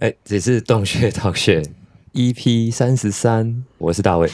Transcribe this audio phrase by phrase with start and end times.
[0.00, 1.62] 哎，这是洞穴洞穴
[2.14, 4.26] EP 三十三，我是大卫，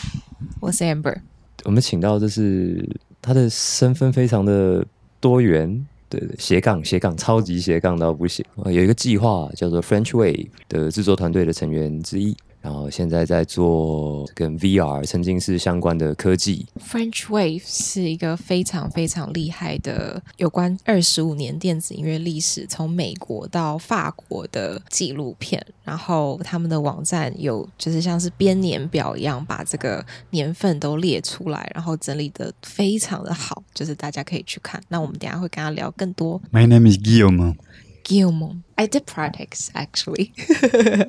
[0.60, 1.16] 我是 Amber。
[1.64, 2.88] 我们请到这是
[3.20, 4.86] 他的身份非常的
[5.18, 8.46] 多元，对对，斜杠斜杠超级斜杠到不行。
[8.66, 12.36] 有一个计划叫做 French Wave 的制作团队的成员之一。
[12.66, 16.66] 然后现在在做跟 VR 曾经是相关的科技。
[16.80, 25.64] French Wave 是一个非常非常厉害的有关二十五年电子音乐历史，从美国到法国的纪录片。
[25.84, 34.82] 然后他们的网站有就是像是编年表一样，把这个年份都列出来，然后整理的非常的好，就是大家可以去看。
[34.88, 36.42] 那我们等下会跟他聊更多。
[36.50, 37.54] My name is Guillaume.
[38.02, 38.62] Guillaume.
[38.74, 40.32] I did practice actually,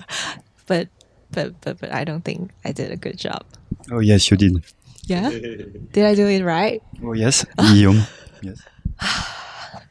[0.68, 0.90] but
[1.32, 3.46] but but but I don't think I did a good job.
[3.92, 4.64] Oh yes, you did.
[5.06, 5.30] Yeah,
[5.92, 6.82] did I do it right?
[7.04, 8.04] Oh yes, Guillaume.
[8.42, 8.62] yes.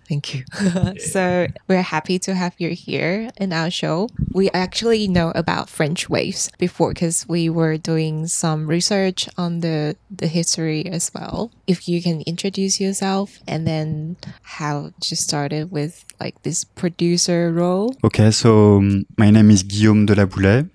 [0.08, 0.44] Thank you.
[0.98, 4.08] so we're happy to have you here in our show.
[4.32, 9.96] We actually know about French waves before because we were doing some research on the
[10.10, 11.50] the history as well.
[11.66, 17.96] If you can introduce yourself and then how you started with like this producer role.
[18.04, 20.70] Okay, so um, my name is Guillaume de la Boulaye.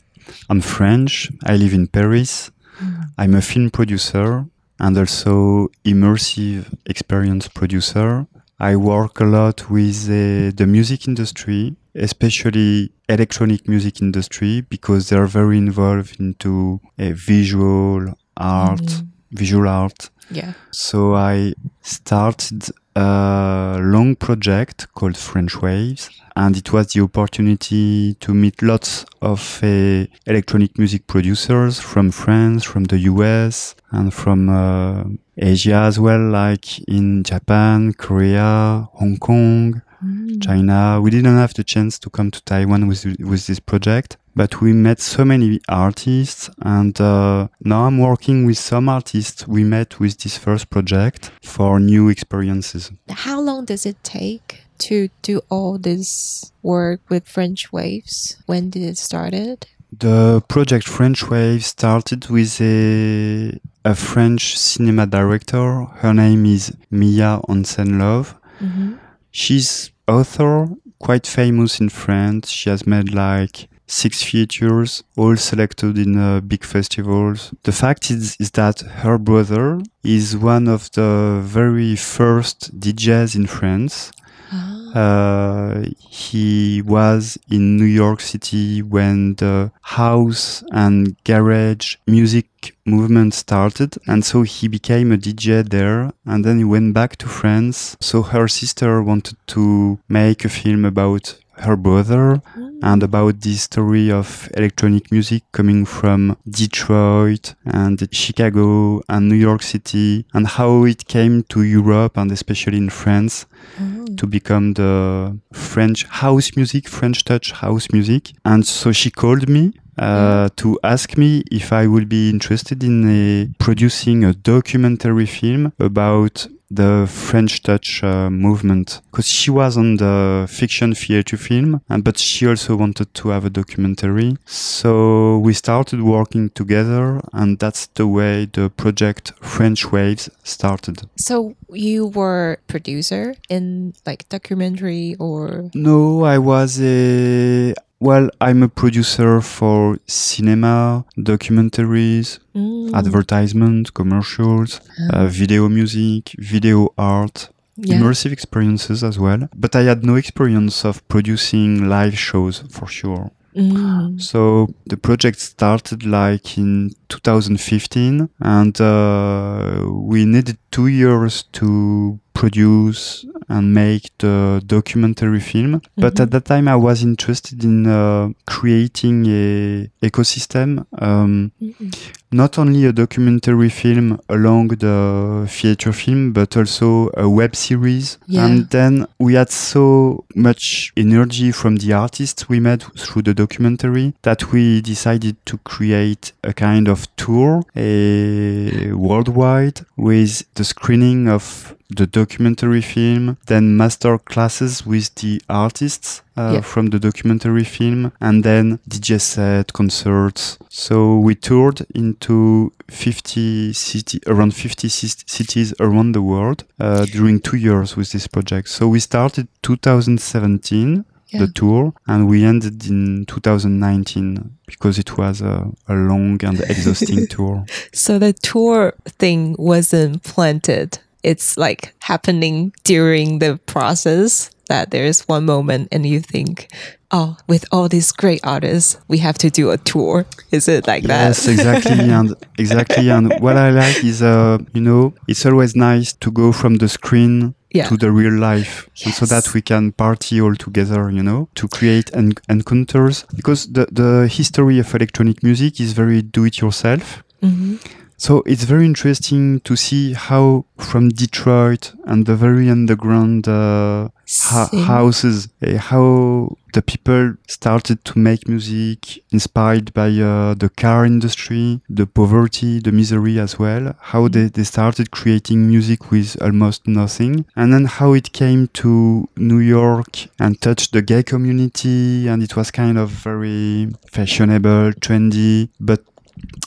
[0.50, 1.32] I'm French.
[1.46, 2.52] I live in Paris.
[2.80, 3.04] Mm.
[3.18, 4.46] I'm a film producer
[4.80, 8.26] and also immersive experience producer.
[8.60, 15.26] I work a lot with uh, the music industry, especially electronic music industry, because they're
[15.26, 19.08] very involved into a visual art, mm.
[19.32, 20.10] visual art.
[20.30, 20.54] Yeah.
[20.72, 28.34] So I started a long project called French Waves and it was the opportunity to
[28.34, 35.04] meet lots of uh, electronic music producers from France, from the US, and from uh,
[35.38, 40.42] Asia as well, like in Japan, Korea, Hong Kong, mm.
[40.42, 41.00] China.
[41.02, 44.74] We didn't have the chance to come to Taiwan with with this project, but we
[44.74, 50.18] met so many artists, and uh, now I'm working with some artists we met with
[50.20, 52.92] this first project for new experiences.
[53.10, 54.62] How long does it take?
[54.82, 58.38] to do all this work with French Waves?
[58.48, 59.68] When did it started?
[59.92, 65.84] The project French Waves started with a, a French cinema director.
[66.02, 68.36] Her name is Mia Hansen-Love.
[68.60, 68.98] Mm -hmm.
[69.32, 70.68] She's author,
[71.00, 72.50] quite famous in France.
[72.50, 77.54] She has made like six features, all selected in uh, big festivals.
[77.64, 83.48] The fact is, is that her brother is one of the very first DJs in
[83.48, 84.12] France.
[84.52, 93.98] Uh, he was in New York City when the house and garage music movement started.
[94.08, 96.12] And so he became a DJ there.
[96.26, 97.96] And then he went back to France.
[98.02, 102.80] So her sister wanted to make a film about her brother mm.
[102.84, 109.62] and about the story of electronic music coming from Detroit and Chicago and New York
[109.62, 113.46] City and how it came to Europe and especially in France
[113.80, 114.18] mm.
[114.18, 118.32] to become the French house music, French touch house music.
[118.46, 120.56] And so she called me uh, mm.
[120.56, 126.48] to ask me if I would be interested in a, producing a documentary film about
[126.72, 132.18] the French Touch uh, movement because she was on the fiction theater film, and, but
[132.18, 134.38] she also wanted to have a documentary.
[134.46, 141.02] So we started working together, and that's the way the project French Waves started.
[141.18, 146.24] So you were producer in like documentary or no?
[146.24, 152.92] I was a well, I'm a producer for cinema, documentaries, mm.
[152.96, 154.82] advertisements, commercials,
[155.14, 157.96] uh, video music, video art, yeah.
[157.96, 159.48] immersive experiences as well.
[159.56, 163.30] But I had no experience of producing live shows for sure.
[163.56, 164.20] Mm.
[164.20, 173.26] So the project started like in 2015 and uh, we needed two years to produce
[173.52, 175.72] and make the documentary film.
[175.74, 176.02] Mm-hmm.
[176.02, 181.90] But at that time, I was interested in uh, creating a ecosystem, um, mm-hmm.
[182.32, 188.18] Not only a documentary film along the feature film, but also a web series.
[188.28, 188.46] Yeah.
[188.46, 194.14] And then we had so much energy from the artists we met through the documentary
[194.22, 201.76] that we decided to create a kind of tour, a worldwide with the screening of
[201.90, 206.62] the documentary film, then master classes with the artists uh, yeah.
[206.62, 210.58] from the documentary film, and then DJ set, concerts.
[210.70, 217.58] So we toured into 50 city, around 50 cities around the world uh, during two
[217.58, 218.70] years with this project.
[218.70, 221.40] So we started 2017 yeah.
[221.40, 227.28] the tour, and we ended in 2019 because it was a, a long and exhausting
[227.28, 227.66] tour.
[227.94, 231.00] So the tour thing wasn't planted.
[231.24, 236.72] It's like happening during the process that there's one moment and you think,
[237.12, 240.26] oh, with all these great artists, we have to do a tour.
[240.52, 241.28] Is it like that?
[241.28, 242.00] Yes, exactly.
[242.18, 243.10] and exactly.
[243.10, 246.88] And what I like is, uh, you know, it's always nice to go from the
[246.88, 247.88] screen yeah.
[247.90, 249.18] to the real life yes.
[249.18, 253.88] so that we can party all together you know to create en- encounters because the,
[253.92, 257.78] the history of electronic music is very do it yourself mm-hmm.
[258.22, 264.10] So it's very interesting to see how from Detroit and the very underground uh,
[264.44, 271.04] ha- houses, uh, how the people started to make music inspired by uh, the car
[271.04, 276.88] industry, the poverty, the misery as well, how they, they started creating music with almost
[276.88, 282.44] nothing, and then how it came to New York and touched the gay community, and
[282.44, 286.04] it was kind of very fashionable, trendy, but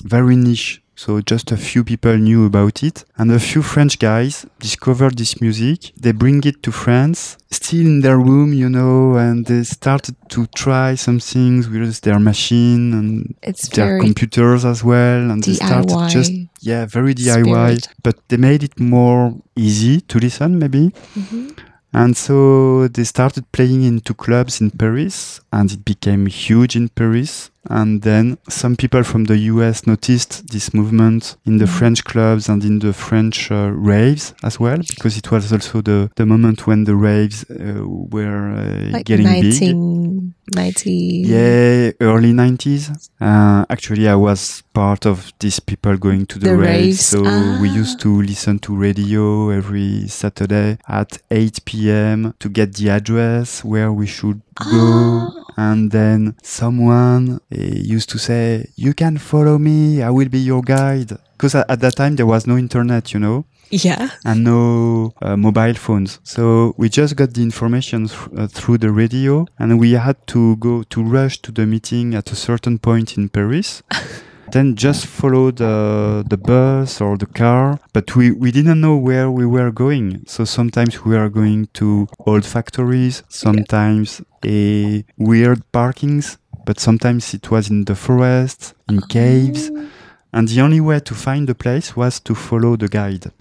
[0.02, 3.04] very niche so just a few people knew about it.
[3.16, 5.92] And a few French guys discovered this music.
[5.96, 10.46] They bring it to France, still in their room, you know, and they started to
[10.54, 15.30] try some things with their machine and it's their computers as well.
[15.30, 17.44] And DIY they started just, yeah, very DIY.
[17.44, 17.88] Spirit.
[18.02, 20.92] But they made it more easy to listen, maybe.
[21.16, 21.48] Mm-hmm.
[21.92, 27.50] And so they started playing into clubs in Paris, and it became huge in Paris.
[27.70, 31.78] And then some people from the US noticed this movement in the mm.
[31.78, 36.10] French clubs and in the French uh, raves as well, because it was also the,
[36.16, 40.54] the moment when the raves uh, were uh, like getting 19, big.
[40.54, 40.90] 90.
[40.90, 43.10] Yeah, early 90s.
[43.20, 46.84] Uh, actually, I was part of these people going to the, the raves.
[46.84, 47.04] raves.
[47.06, 47.58] So ah.
[47.60, 52.34] we used to listen to radio every Saturday at 8 p.m.
[52.40, 55.32] to get the address where we should go.
[55.36, 60.02] Ah and then someone eh, used to say, "You can follow me.
[60.02, 63.44] I will be your guide." Because at, that time there was no internet, you know.
[63.70, 64.10] Yeah.
[64.24, 66.20] And no uh, mobile phones.
[66.22, 70.56] So we just got the information th- uh, through the radio and we had to
[70.56, 73.82] go to rush to the meeting at a certain point in Paris.
[74.54, 77.80] then just follow the, the bus or the car.
[77.92, 80.24] But we, we didn't know where we were going.
[80.26, 87.50] So sometimes we are going to old factories, sometimes a weird parkings, but sometimes it
[87.50, 89.70] was in the forest, in caves.
[89.74, 89.88] Oh.
[90.32, 93.32] And the only way to find the place was to follow the guide.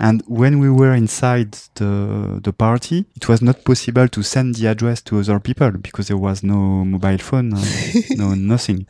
[0.00, 4.66] And when we were inside the the party, it was not possible to send the
[4.66, 7.54] address to other people because there was no mobile phone,
[8.10, 8.86] no nothing.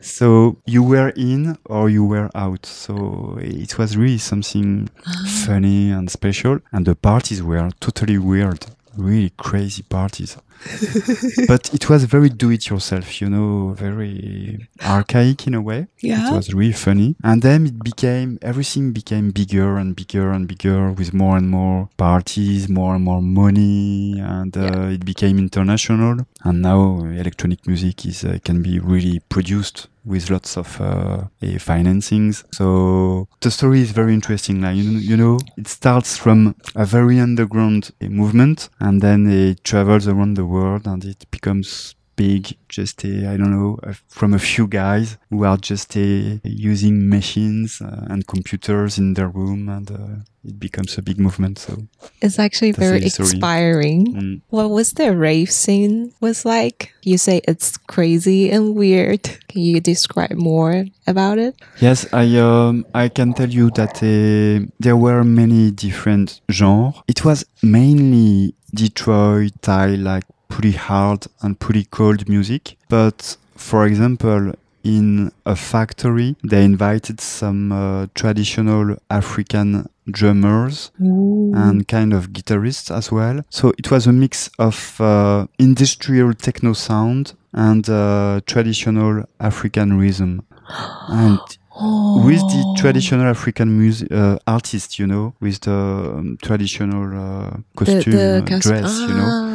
[0.00, 2.66] So you were in or you were out.
[2.66, 5.44] So it was really something ah.
[5.46, 6.60] funny and special.
[6.72, 8.66] And the parties were totally weird,
[8.96, 10.36] really crazy parties.
[11.48, 15.86] but it was very do it yourself, you know, very archaic in a way.
[16.00, 16.32] Yeah.
[16.32, 17.16] It was really funny.
[17.22, 21.88] And then it became, everything became bigger and bigger and bigger with more and more
[21.96, 24.18] parties, more and more money.
[24.20, 24.88] And uh, yeah.
[24.90, 26.26] it became international.
[26.42, 32.44] And now electronic music is, uh, can be really produced with lots of uh, financings.
[32.54, 34.60] So the story is very interesting.
[34.60, 40.06] Like, you, you know, it starts from a very underground movement and then it travels
[40.06, 43.78] around the world and it becomes big, just a, I don't know,
[44.08, 49.28] from a few guys who are just a, using machines uh, and computers in their
[49.28, 51.58] room, and uh, it becomes a big movement.
[51.58, 51.86] So
[52.20, 54.06] it's actually very inspiring.
[54.06, 54.40] Mm.
[54.50, 56.94] What was the rave scene was like?
[57.02, 59.22] You say it's crazy and weird.
[59.48, 61.56] Can you describe more about it?
[61.80, 66.94] Yes, I um, I can tell you that uh, there were many different genres.
[67.08, 72.76] It was mainly Detroit, Thai, like pretty hard and pretty cold music.
[72.88, 74.52] But for example,
[74.84, 81.52] in a factory, they invited some uh, traditional African drummers Ooh.
[81.56, 83.40] and kind of guitarists as well.
[83.50, 90.46] So it was a mix of uh, industrial techno sound and uh, traditional African rhythm.
[91.08, 91.40] And
[91.76, 92.24] Oh.
[92.24, 98.12] with the traditional African music uh, artist, you know, with the um, traditional uh, costume,
[98.12, 99.08] the, the uh, dress, ah.
[99.08, 99.28] you know.
[99.28, 99.54] Ah.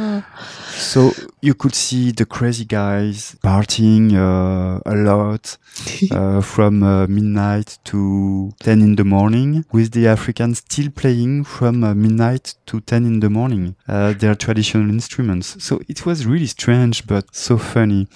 [0.80, 5.56] So you could see the crazy guys partying uh, a lot
[6.10, 11.84] uh, from uh, midnight to 10 in the morning, with the Africans still playing from
[11.84, 15.62] uh, midnight to 10 in the morning uh, their traditional instruments.
[15.62, 18.08] So it was really strange, but so funny.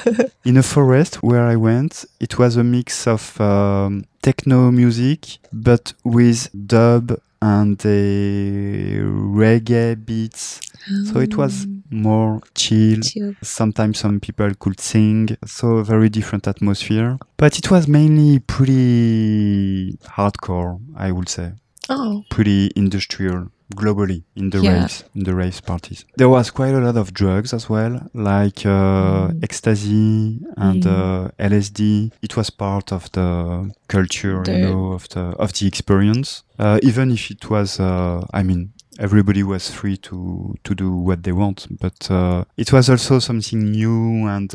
[0.44, 5.92] in a forest where I went, it was a mix of um, techno music, but
[6.04, 10.60] with dub and the reggae beats.
[11.12, 13.00] So it was more chill.
[13.00, 13.34] Chill.
[13.42, 17.18] Sometimes some people could sing, so a very different atmosphere.
[17.36, 21.52] But it was mainly pretty hardcore, I would say.
[21.88, 24.72] Oh, Pretty industrial globally in the Yeah.
[24.82, 26.04] raves, in the raves parties.
[26.16, 29.42] There was quite a lot of drugs as well, like uh, Mm.
[29.42, 30.86] ecstasy and Mm.
[30.86, 32.12] uh, LSD.
[32.22, 36.42] It was part of the culture, The- you know, of the of the experience.
[36.58, 41.22] Uh, even if it was, uh, I mean, everybody was free to to do what
[41.22, 44.54] they want, but uh, it was also something new and.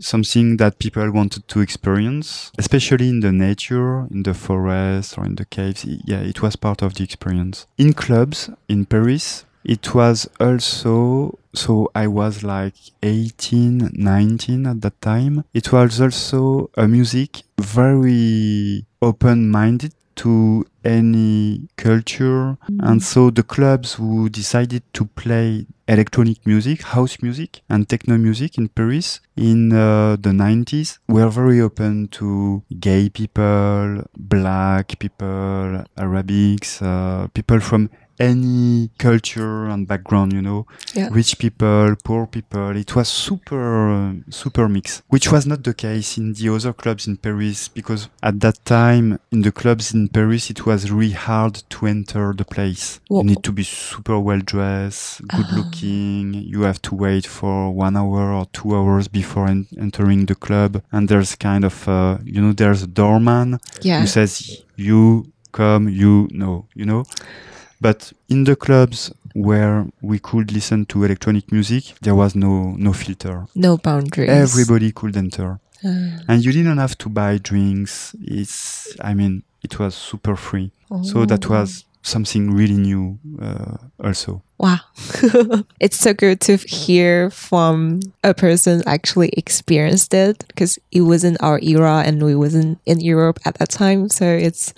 [0.00, 5.34] Something that people wanted to experience, especially in the nature, in the forest or in
[5.36, 5.84] the caves.
[5.84, 7.66] Yeah, it was part of the experience.
[7.78, 15.00] In clubs in Paris, it was also so I was like 18, 19 at that
[15.00, 15.44] time.
[15.52, 22.78] It was also a music very open-minded to any culture mm.
[22.82, 28.56] and so the clubs who decided to play electronic music, house music and techno music
[28.56, 36.80] in Paris in uh, the 90s were very open to gay people, black people, Arabics,
[36.80, 41.08] uh, people from any culture and background, you know, Yeah.
[41.10, 42.76] rich people, poor people.
[42.76, 47.06] It was super, uh, super mix, which was not the case in the other clubs
[47.06, 51.62] in Paris because at that time in the clubs in Paris, it was really hard
[51.70, 53.00] to enter the place.
[53.08, 55.56] Wha- You need to be super well dressed, good Ah.
[55.56, 56.34] looking.
[56.34, 60.82] You have to wait for one hour or two hours before en- entering the club.
[60.92, 64.00] And there's kind of, uh, you know, there's a doorman yeah.
[64.00, 67.04] who says you come, you know, you know.
[67.80, 72.92] But in the clubs where we could listen to electronic music, there was no no
[72.92, 73.46] filter.
[73.54, 74.28] No boundaries.
[74.30, 78.14] Everybody could enter, Uh, and you didn't have to buy drinks.
[78.20, 80.72] It's, I mean, it was super free.
[81.02, 81.50] So that oh.
[81.50, 84.42] was something really new, uh, also.
[84.58, 84.80] Wow.
[85.80, 91.58] it's so good to hear from a person actually experienced it because it wasn't our
[91.62, 94.08] era and we wasn't in Europe at that time.
[94.08, 94.74] So it's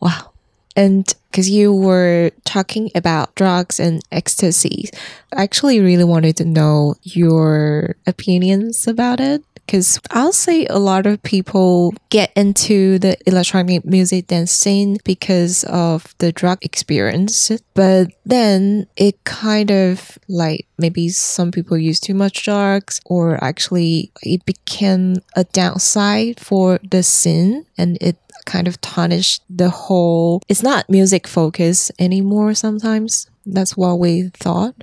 [0.00, 0.30] wow.
[0.76, 4.88] And because you were talking about drugs and ecstasy,
[5.32, 9.42] I actually really wanted to know your opinions about it.
[9.66, 15.64] Because I'll say a lot of people get into the electronic music dance scene because
[15.64, 17.50] of the drug experience.
[17.72, 24.12] But then it kind of like maybe some people use too much drugs, or actually
[24.22, 30.40] it became a downside for the scene and it kind of tarnished the whole.
[30.48, 33.26] It's not music focus anymore sometimes.
[33.46, 34.74] That's what we thought.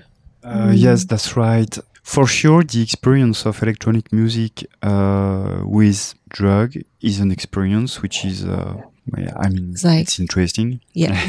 [0.43, 1.77] Uh, Yes, that's right.
[2.03, 8.43] For sure, the experience of electronic music uh, with drug is an experience which is,
[8.43, 8.81] uh,
[9.17, 10.79] yeah, I mean, It's like- it's interesting.
[10.93, 11.13] Yeah.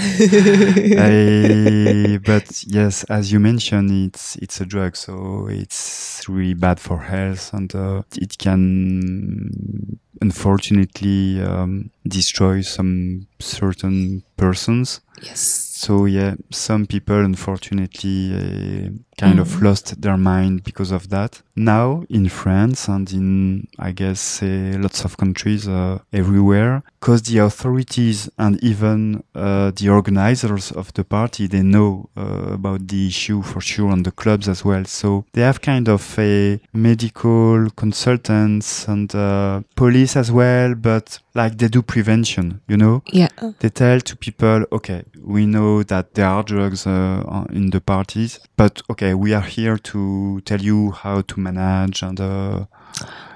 [0.98, 6.98] I, but yes, as you mentioned, it's it's a drug, so it's really bad for
[6.98, 15.00] health, and uh, it can unfortunately um, destroy some certain persons.
[15.22, 15.40] yes.
[15.82, 19.62] So yeah, some people unfortunately uh, kind of Mhm.
[19.62, 21.42] lost their mind because of that.
[21.54, 27.38] Now in France and in I guess uh, lots of countries uh, everywhere, because the
[27.38, 33.42] authorities and even uh, the organizers of the party they know uh, about the issue
[33.42, 34.85] for sure, and the clubs as well.
[34.87, 41.57] So they have kind of a medical consultants and uh, police as well, but like
[41.59, 43.28] they do prevention, you know Yeah.
[43.61, 48.38] they tell to people, okay, we know that there are drugs uh, in the parties,
[48.57, 52.64] but okay, we are here to tell you how to manage and uh,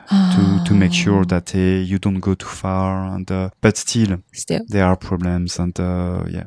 [0.08, 3.04] to to make sure that uh, you don't go too far.
[3.14, 4.64] And uh, but still, Still.
[4.68, 6.44] there are problems, and uh, yeah,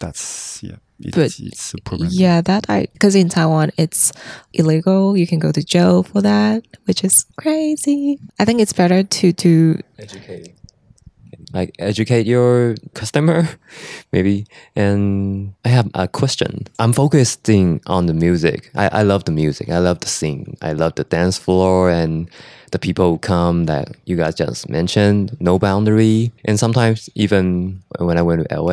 [0.00, 2.08] that's yeah, it, But- it's a problem.
[2.12, 4.12] Yeah, that I because in Taiwan it's
[4.52, 5.16] illegal.
[5.16, 8.18] You can go to jail for that, which is crazy.
[8.38, 10.54] I think it's better to to educate
[11.52, 13.48] like educate your customer
[14.12, 14.46] maybe.
[14.74, 16.66] And i have a question.
[16.78, 18.70] I'm focusing on the music.
[18.74, 19.68] I, I love the music.
[19.70, 22.28] I love the scene i love the dance floor and
[22.72, 26.32] the people who come that you guys just mentioned no boundary.
[26.44, 28.72] And sometimes even when i went to la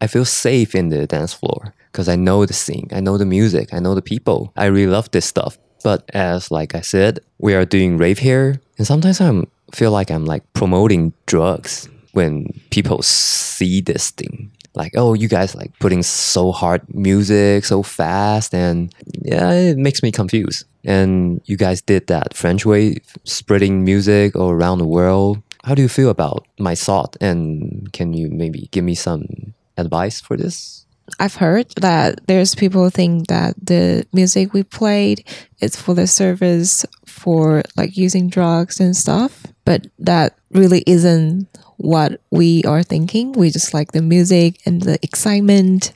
[0.00, 2.88] i feel safe in the dance floor because i know the scene.
[2.92, 3.72] I know the music.
[3.72, 4.52] I know the people.
[4.56, 5.58] I really love this stuff.
[5.82, 10.10] But as like I said, we are doing rave here, and sometimes I'm feel like
[10.10, 14.50] I'm like promoting drugs when people see this thing.
[14.74, 18.92] Like, oh, you guys like putting so hard music so fast, and
[19.22, 20.64] yeah, it makes me confused.
[20.84, 25.40] And you guys did that French wave, spreading music all around the world.
[25.62, 27.16] How do you feel about my thought?
[27.20, 30.84] And can you maybe give me some advice for this?
[31.20, 35.24] I've heard that there's people think that the music we played
[35.60, 41.46] is for the service for like using drugs and stuff, but that really isn't
[41.84, 43.32] what we are thinking.
[43.32, 45.92] We just like the music and the excitement.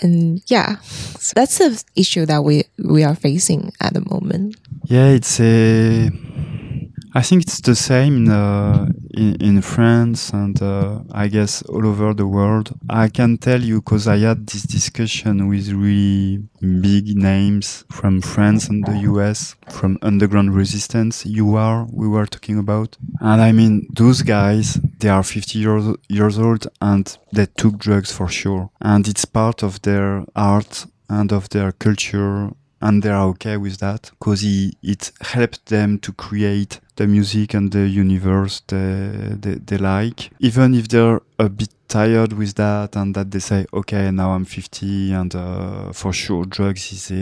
[0.00, 0.78] And yeah,
[1.18, 4.56] so that's the issue that we we are facing at the moment.
[4.84, 6.10] Yeah, it's a
[7.14, 11.86] I think it's the same in, uh, in, in, France and uh, I guess all
[11.86, 12.78] over the world.
[12.88, 18.68] I can tell you because I had this discussion with really big names from France
[18.68, 22.96] and the US, from underground resistance, you are, we were talking about.
[23.20, 28.12] And I mean, those guys, they are 50 years, years old and they took drugs
[28.12, 28.70] for sure.
[28.80, 32.50] And it's part of their art and of their culture
[32.80, 37.72] and they are okay with that because it helped them to create the music and
[37.72, 40.30] the universe they, they, they like.
[40.40, 44.44] Even if they're a bit tired with that and that they say okay now i'm
[44.44, 47.14] 50 and uh, for sure drugs is a,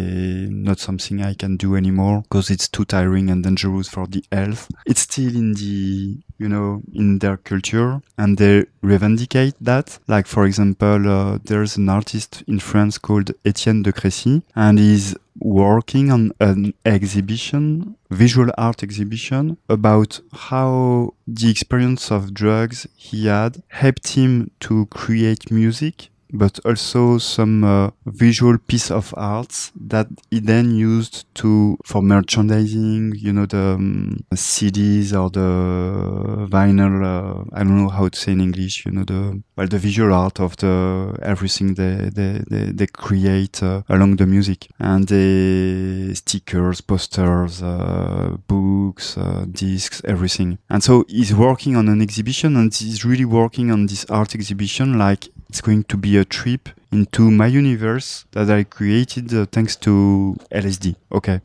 [0.50, 4.68] not something i can do anymore because it's too tiring and dangerous for the health
[4.84, 9.98] it's still in the you know in their culture and they revendicate that.
[10.08, 15.14] Like for example uh, there's an artist in france called etienne de crécy and he's
[15.38, 23.62] working on an exhibition visual art exhibition about how the experience of drugs he had
[23.68, 30.40] helped him to create music but also some uh, visual piece of art that he
[30.40, 37.62] then used to for merchandising you know the um, cds or the vinyl uh, i
[37.62, 40.56] don't know how to say in english you know the well the visual art of
[40.58, 44.68] the everything they they they, they create uh, along the music.
[44.78, 50.58] And the stickers posters uh, books uh, discs everything.
[50.68, 54.98] And so he's working on an exhibition and he's really working on this art exhibition
[54.98, 59.76] like it's going to be a trip into my universe that I created uh, thanks
[59.76, 60.96] to LSD.
[61.12, 61.40] Okay.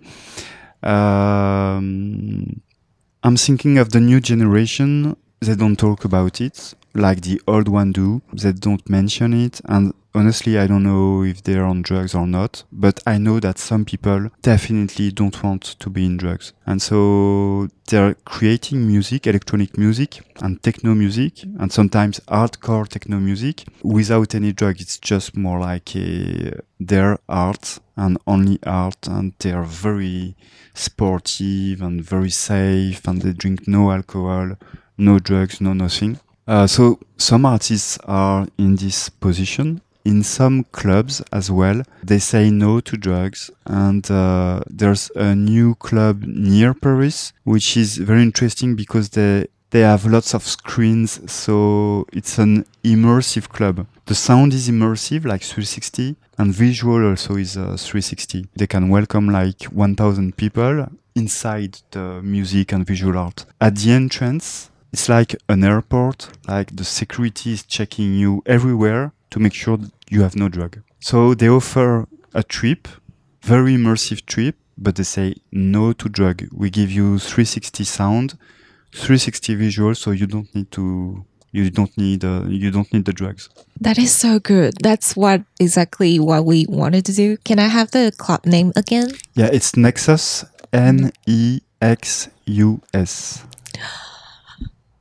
[0.84, 2.62] Um,
[3.24, 5.16] I'm thinking of the new generation.
[5.40, 8.22] They don't talk about it like the old one do.
[8.34, 9.62] They don't mention it.
[9.66, 13.58] And honestly, I don't know if they're on drugs or not, but I know that
[13.58, 16.54] some people definitely don't want to be in drugs.
[16.66, 23.66] And so they're creating music, electronic music and techno music and sometimes hardcore techno music
[23.84, 24.82] without any drug.
[24.82, 30.36] It's just more like a, their art and only art and they're very
[30.74, 34.58] sportive and very safe and they drink no alcohol,
[34.98, 36.20] no drugs, no nothing.
[36.52, 39.80] Uh, so some artists are in this position.
[40.04, 43.50] In some clubs as well, they say no to drugs.
[43.66, 49.80] And uh, there's a new club near Paris, which is very interesting because they they
[49.80, 53.88] have lots of screens, so it's an immersive club.
[54.08, 58.48] The sound is immersive, like 360, and visual also is uh, 360.
[58.58, 63.46] They can welcome like 1,000 people inside the music and visual art.
[63.62, 69.40] At the entrance, it's like an airport, like the security is checking you everywhere to
[69.40, 70.82] make sure you have no drug.
[71.00, 72.88] So they offer a trip,
[73.42, 76.48] very immersive trip, but they say no to drug.
[76.52, 78.38] We give you 360 sound,
[78.94, 83.14] 360 visual, so you don't need to you don't need uh, you don't need the
[83.14, 83.50] drugs.
[83.80, 84.76] That is so good.
[84.82, 87.38] That's what exactly what we wanted to do.
[87.38, 89.12] Can I have the club name again?
[89.34, 93.44] Yeah, it's Nexus N E X U S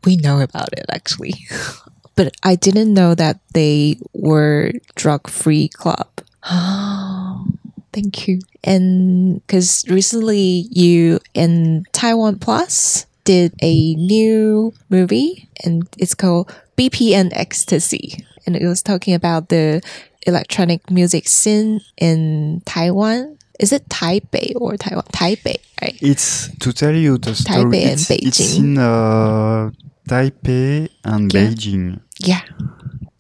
[0.04, 1.34] we know about it actually.
[2.16, 6.08] but I didn't know that they were drug free club.
[7.92, 8.40] Thank you.
[8.62, 17.30] And because recently you in Taiwan Plus did a new movie and it's called BPM
[17.32, 18.24] Ecstasy.
[18.46, 19.82] And it was talking about the
[20.26, 23.38] electronic music scene in Taiwan.
[23.58, 25.04] Is it Taipei or Taiwan?
[25.12, 25.98] Taipei, right?
[26.00, 27.64] It's to tell you the story.
[27.64, 28.26] Taipei and it's, Beijing.
[28.26, 29.70] It's in uh,
[30.10, 31.40] Taipei and Yeah.
[31.40, 32.00] Beijing.
[32.18, 32.40] Yeah.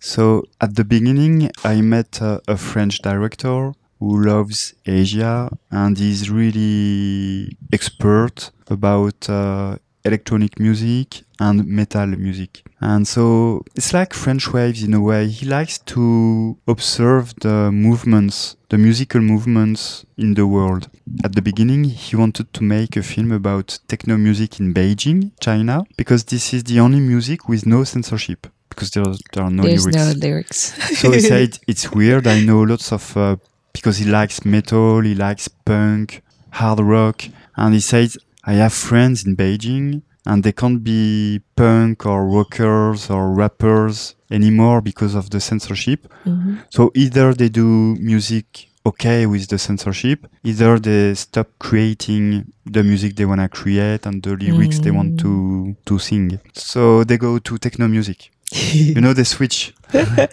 [0.00, 6.30] So at the beginning, I met uh, a French director who loves Asia and is
[6.30, 12.62] really expert about uh, electronic music and metal music.
[12.80, 15.28] And so it's like French waves in a way.
[15.28, 20.88] He likes to observe the movements, the musical movements in the world.
[21.24, 25.84] At the beginning, he wanted to make a film about techno music in Beijing, China,
[25.96, 28.46] because this is the only music with no censorship.
[28.70, 30.98] Because there, there are no There's lyrics no lyrics.
[31.00, 32.26] so he said it's weird.
[32.26, 33.36] I know lots of uh,
[33.72, 37.24] because he likes metal, he likes punk, hard rock,
[37.56, 38.10] and he said
[38.44, 44.80] I have friends in Beijing and they can't be punk or rockers or rappers anymore
[44.80, 46.12] because of the censorship.
[46.24, 46.58] Mm-hmm.
[46.70, 53.16] So either they do music okay with the censorship, either they stop creating the music
[53.16, 54.84] they want to create and the lyrics mm.
[54.84, 55.76] they want to mm.
[55.84, 56.38] to sing.
[56.54, 58.30] So they go to techno music.
[58.52, 59.72] You know, they switch.
[59.92, 60.04] they,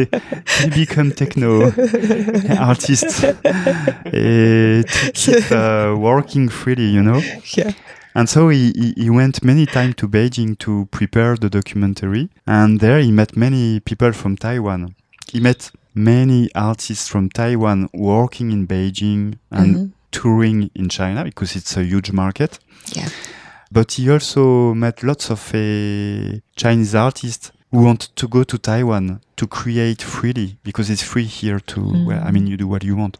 [0.00, 1.70] they, become techno
[2.58, 3.32] artists uh,
[4.04, 4.84] to
[5.14, 7.20] keep uh, working freely, you know?
[7.56, 7.72] Yeah.
[8.14, 12.30] And so he, he, he went many times to Beijing to prepare the documentary.
[12.46, 14.94] And there he met many people from Taiwan.
[15.30, 19.86] He met many artists from Taiwan working in Beijing and mm-hmm.
[20.12, 22.58] touring in China because it's a huge market.
[22.92, 23.08] Yeah.
[23.70, 29.20] But he also met lots of uh, Chinese artists who want to go to Taiwan
[29.36, 32.06] to create freely because it's free here to, mm.
[32.06, 33.18] well, I mean, you do what you want.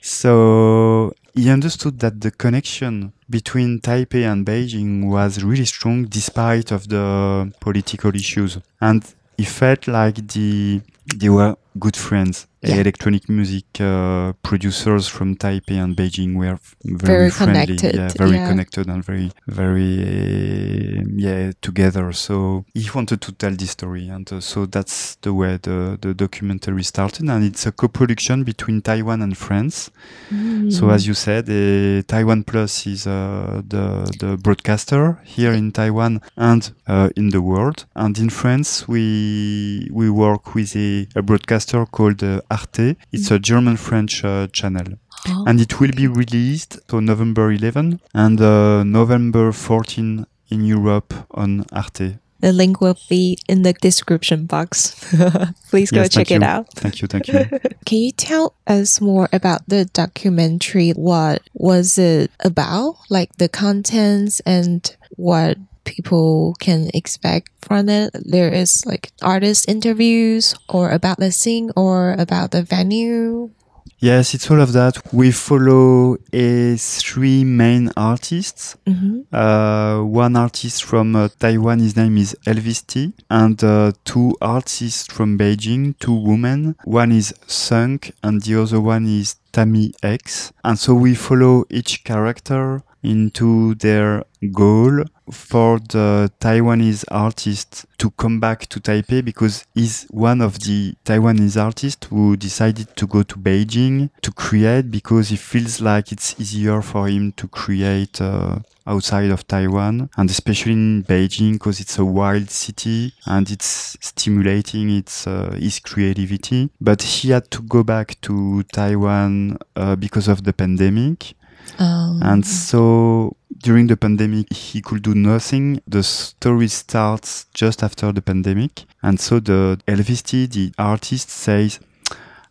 [0.00, 6.88] So he understood that the connection between Taipei and Beijing was really strong despite of
[6.88, 8.58] the political issues.
[8.80, 9.04] And
[9.36, 10.82] he felt like the
[11.16, 12.46] they were good friends.
[12.64, 12.76] Yeah.
[12.76, 17.94] Electronic music uh, producers from Taipei and Beijing were very, very friendly, connected.
[17.96, 18.48] yeah, very yeah.
[18.48, 22.12] connected and very, very, uh, yeah, together.
[22.12, 26.14] So he wanted to tell this story, and uh, so that's the way the the
[26.14, 27.28] documentary started.
[27.28, 29.90] And it's a co-production between Taiwan and France.
[30.30, 30.72] Mm.
[30.72, 36.20] So as you said, uh, Taiwan Plus is uh, the the broadcaster here in Taiwan
[36.36, 37.86] and uh, in the world.
[37.96, 42.96] And in France, we we work with a, a broadcaster called Arte.
[43.12, 44.98] It's a German French uh, channel.
[45.28, 45.44] Oh.
[45.46, 51.64] And it will be released on November 11 and uh, November 14 in Europe on
[51.72, 52.18] Arte.
[52.40, 54.98] The link will be in the description box.
[55.70, 56.68] Please go yes, check it out.
[56.74, 57.44] Thank you, thank you.
[57.86, 60.90] Can you tell us more about the documentary?
[60.90, 62.96] What was it about?
[63.08, 68.10] Like the contents and what people can expect from it.
[68.14, 73.50] There is like artist interviews or about the scene or about the venue.
[73.98, 74.94] Yes, it's all of that.
[75.12, 78.76] We follow a three main artists.
[78.84, 79.32] Mm-hmm.
[79.32, 85.06] Uh, one artist from uh, Taiwan, his name is Elvis T, and uh, two artists
[85.06, 86.74] from Beijing, two women.
[86.84, 90.52] One is Sunk, and the other one is Tammy X.
[90.64, 98.40] And so we follow each character into their goal for the Taiwanese artist to come
[98.40, 103.36] back to Taipei because he's one of the Taiwanese artists who decided to go to
[103.36, 109.30] Beijing to create because he feels like it's easier for him to create uh, outside
[109.30, 115.26] of Taiwan and especially in Beijing because it's a wild city and it's stimulating its
[115.26, 116.70] uh, his creativity.
[116.80, 121.34] But he had to go back to Taiwan uh, because of the pandemic.
[121.78, 122.20] Um.
[122.22, 125.80] And so during the pandemic, he could do nothing.
[125.86, 128.84] The story starts just after the pandemic.
[129.02, 131.80] And so the Elvis the artist, says,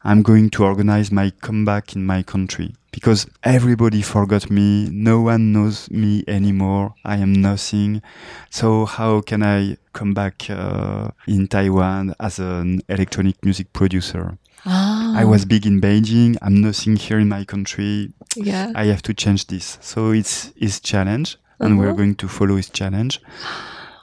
[0.04, 4.90] I'm going to organize my comeback in my country because everybody forgot me.
[4.90, 6.96] No one knows me anymore.
[7.06, 8.02] I am nothing.
[8.50, 14.38] So how can I come back uh, in Taiwan as an electronic music producer?
[14.66, 15.18] Ah.
[15.18, 16.38] I was big in Beijing.
[16.42, 18.14] I'm nothing here in my country.
[18.36, 18.72] Yeah.
[18.76, 19.78] I have to change this.
[19.82, 21.98] So it's his challenge, and we're uh-huh.
[21.98, 23.22] going to follow his challenge.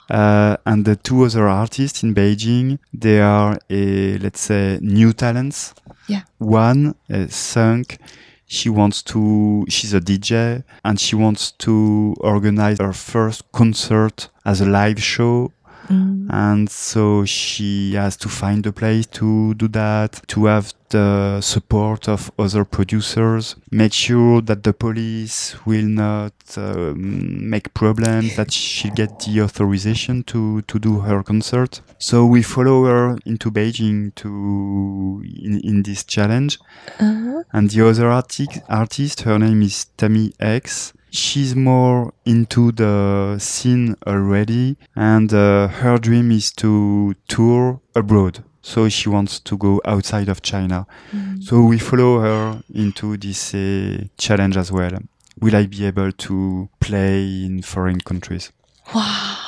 [0.09, 5.73] Uh, and the two other artists in Beijing, they are a, let's say, new talents.
[6.07, 6.21] Yeah.
[6.39, 7.99] One, uh, Sunk,
[8.47, 14.59] she wants to, she's a DJ and she wants to organize her first concert as
[14.59, 15.51] a live show
[15.89, 16.27] Mm.
[16.29, 22.07] And so she has to find a place to do that, to have the support
[22.07, 28.93] of other producers, make sure that the police will not uh, make problems, that she'll
[28.93, 31.81] get the authorization to, to do her concert.
[31.97, 36.59] So we follow her into Beijing to in, in this challenge.
[36.99, 37.43] Uh-huh.
[37.51, 43.95] And the other arti- artist, her name is Tammy X she's more into the scene
[44.05, 48.43] already and uh, her dream is to tour abroad.
[48.61, 50.85] So she wants to go outside of china.
[51.11, 51.41] Mm.
[51.41, 54.91] so we follow her into this uh, challenge as well.
[55.39, 58.51] Will i be able to play in foreign countries?
[58.93, 59.38] Wow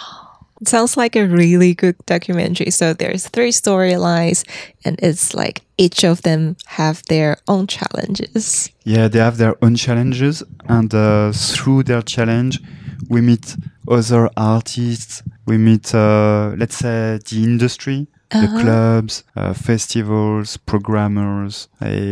[0.61, 2.69] it sounds like a really good documentary.
[2.69, 4.47] So there's three storylines
[4.85, 8.69] and it's like each of them have their own challenges.
[8.83, 12.61] Yeah, they have their own challenges and uh, through their challenge
[13.09, 13.57] we meet
[13.89, 18.41] other artists, we meet uh, let's say the industry, uh-huh.
[18.41, 21.67] the clubs, uh, festivals, programmers,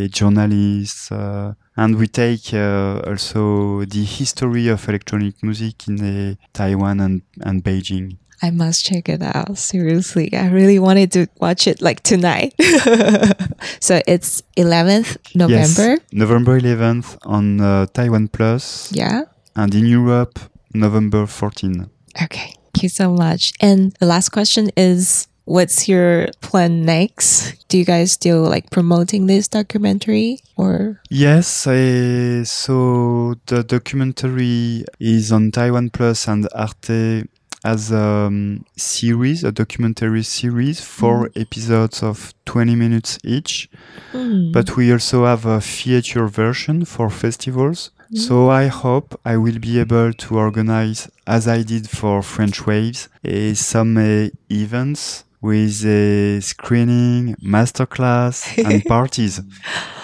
[0.10, 7.00] journalists, uh, and we take uh, also the history of electronic music in uh, Taiwan
[7.00, 8.18] and, and Beijing.
[8.42, 9.58] I must check it out.
[9.58, 12.54] Seriously, I really wanted to watch it like tonight.
[13.80, 15.92] so it's 11th November.
[15.92, 18.92] Yes, November 11th on uh, Taiwan Plus.
[18.92, 19.24] Yeah.
[19.56, 20.40] And in Europe,
[20.74, 21.90] November 14.
[22.24, 22.56] Okay.
[22.74, 23.54] Thank you so much.
[23.60, 27.68] And the last question is what's your plan next?
[27.68, 31.02] Do you guys still like promoting this documentary or?
[31.10, 37.26] Yes, I, so the documentary is on Taiwan Plus and Arte
[37.64, 41.42] as a um, series, a documentary series, four mm.
[41.42, 43.70] episodes of 20 minutes each.
[44.14, 44.54] Mm.
[44.54, 47.92] But we also have a feature version for festivals.
[48.12, 48.18] Mm.
[48.18, 53.10] So I hope I will be able to organize, as I did for French Waves,
[53.28, 59.42] uh, some uh, events with a screening, masterclass, and parties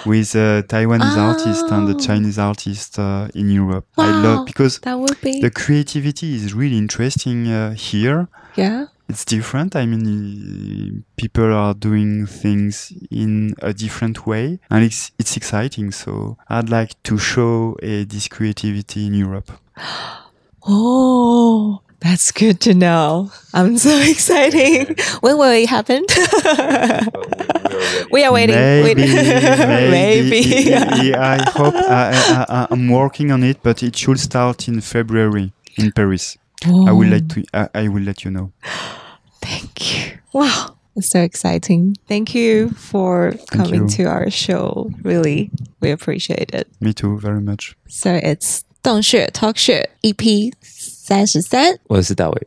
[0.05, 1.31] with a Taiwanese oh.
[1.31, 3.85] artist and a Chinese artist uh, in Europe.
[3.97, 4.79] Wow, I love because
[5.21, 8.27] be the creativity is really interesting uh, here.
[8.55, 8.87] Yeah.
[9.07, 9.75] It's different.
[9.75, 15.91] I mean, people are doing things in a different way, and it's it's exciting.
[15.91, 19.51] So I'd like to show uh, this creativity in Europe.
[20.67, 23.30] oh, that's good to know.
[23.52, 25.00] I'm so excited.
[25.20, 26.04] when will it happen?
[28.10, 28.56] we are waiting.
[28.56, 29.06] Maybe.
[29.06, 30.30] maybe.
[30.30, 31.14] maybe.
[31.14, 35.92] I hope I, I, I'm working on it, but it should start in February in
[35.92, 36.38] Paris.
[36.66, 36.88] Oh.
[36.88, 38.52] I will let to, I, I will let you know.
[39.42, 40.18] Thank you.
[40.32, 40.76] Wow.
[40.96, 41.96] It's so exciting.
[42.08, 43.88] Thank you for Thank coming you.
[43.88, 44.90] to our show.
[45.02, 46.68] Really, we appreciate it.
[46.80, 47.76] Me too, very much.
[47.88, 50.52] So it's 洞穴 Talk 穴 EP
[51.04, 52.46] 三十三，我是大伟，